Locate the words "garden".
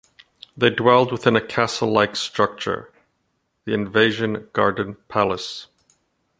4.51-4.95